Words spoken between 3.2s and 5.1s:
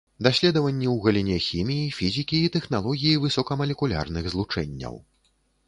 высокамалекулярных злучэнняў.